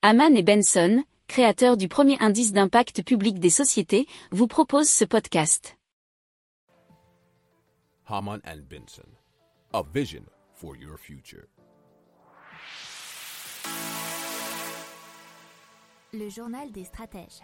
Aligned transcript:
Haman 0.00 0.36
et 0.36 0.44
Benson, 0.44 1.02
créateurs 1.26 1.76
du 1.76 1.88
premier 1.88 2.16
indice 2.20 2.52
d'impact 2.52 3.02
public 3.02 3.40
des 3.40 3.50
sociétés, 3.50 4.06
vous 4.30 4.46
proposent 4.46 4.88
ce 4.88 5.04
podcast. 5.04 5.76
Haman 8.06 8.38
and 8.46 8.60
Benson, 8.70 9.08
a 9.72 9.82
vision 9.92 10.22
for 10.54 10.76
your 10.76 10.96
future. 10.96 11.48
Le 16.12 16.30
journal 16.30 16.70
des 16.70 16.84
stratèges. 16.84 17.42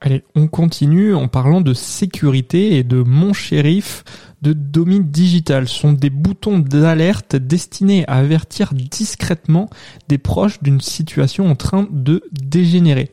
Allez, 0.00 0.22
on 0.36 0.46
continue 0.46 1.12
en 1.12 1.26
parlant 1.26 1.60
de 1.60 1.74
sécurité 1.74 2.76
et 2.76 2.84
de 2.84 3.02
Mon 3.02 3.32
Shérif 3.32 4.04
de 4.42 4.52
Domi 4.52 5.00
Digital. 5.00 5.68
Sont 5.68 5.92
des 5.92 6.10
boutons 6.10 6.58
d'alerte 6.58 7.36
destinés 7.36 8.06
à 8.06 8.16
avertir 8.16 8.72
discrètement 8.74 9.68
des 10.08 10.18
proches 10.18 10.62
d'une 10.62 10.80
situation 10.80 11.50
en 11.50 11.54
train 11.54 11.86
de 11.90 12.22
dégénérer. 12.32 13.12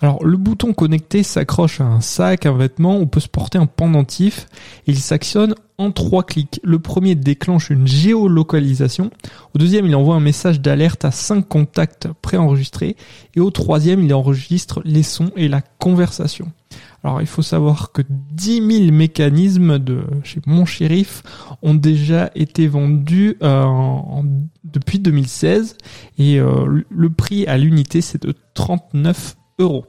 Alors 0.00 0.24
le 0.24 0.36
bouton 0.36 0.74
connecté 0.74 1.22
s'accroche 1.22 1.80
à 1.80 1.84
un 1.84 2.00
sac, 2.00 2.46
un 2.46 2.56
vêtement, 2.56 3.00
ou 3.00 3.06
peut 3.06 3.20
se 3.20 3.28
porter 3.28 3.58
un 3.58 3.66
pendentif. 3.66 4.46
Il 4.86 4.98
s'actionne 4.98 5.54
en 5.76 5.90
trois 5.90 6.22
clics. 6.22 6.60
Le 6.62 6.78
premier 6.78 7.14
déclenche 7.14 7.70
une 7.70 7.86
géolocalisation. 7.86 9.10
Au 9.54 9.58
deuxième, 9.58 9.86
il 9.86 9.96
envoie 9.96 10.14
un 10.14 10.20
message 10.20 10.60
d'alerte 10.60 11.04
à 11.04 11.10
cinq 11.10 11.48
contacts 11.48 12.08
préenregistrés. 12.22 12.96
Et 13.34 13.40
au 13.40 13.50
troisième, 13.50 14.02
il 14.02 14.14
enregistre 14.14 14.80
les 14.84 15.02
sons 15.02 15.30
et 15.36 15.48
la 15.48 15.62
conversation. 15.62 16.52
Alors 17.04 17.20
il 17.20 17.26
faut 17.26 17.42
savoir 17.42 17.92
que 17.92 18.02
10 18.08 18.86
000 18.86 18.92
mécanismes 18.92 19.78
de 19.78 20.02
chez 20.24 20.40
Mon 20.46 20.64
Shérif 20.64 21.22
ont 21.62 21.74
déjà 21.74 22.30
été 22.34 22.66
vendus 22.66 23.36
euh, 23.42 23.96
depuis 24.64 24.98
2016 24.98 25.76
et 26.18 26.40
euh, 26.40 26.82
le 26.88 27.10
prix 27.10 27.46
à 27.46 27.56
l'unité 27.56 28.00
c'est 28.00 28.22
de 28.22 28.34
39 28.54 29.36
euros. 29.60 29.86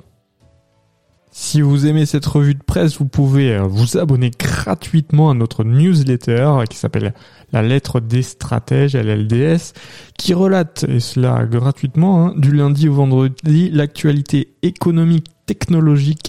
Si 1.31 1.61
vous 1.61 1.85
aimez 1.85 2.05
cette 2.05 2.25
revue 2.25 2.55
de 2.55 2.63
presse, 2.63 2.97
vous 2.97 3.07
pouvez 3.07 3.53
euh, 3.53 3.61
vous 3.63 3.97
abonner 3.97 4.31
gratuitement 4.31 5.29
à 5.29 5.35
notre 5.35 5.63
newsletter 5.63 6.63
qui 6.69 6.77
s'appelle 6.77 7.13
La 7.53 7.61
lettre 7.61 7.99
des 7.99 8.23
stratèges, 8.23 8.95
LLDS, 8.95 9.73
qui 10.17 10.33
relate, 10.33 10.85
et 10.89 10.99
cela 10.99 11.45
gratuitement, 11.45 12.25
hein, 12.25 12.33
du 12.35 12.51
lundi 12.51 12.89
au 12.89 12.93
vendredi, 12.93 13.69
l'actualité 13.71 14.55
économique, 14.63 15.27
technologique, 15.45 16.28